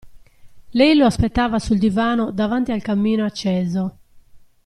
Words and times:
Lei 0.73 0.95
lo 0.95 1.05
aspettava 1.05 1.59
sul 1.59 1.77
divano 1.77 2.31
davanti 2.31 2.71
al 2.71 2.81
camino, 2.81 3.23
acceso. 3.23 3.97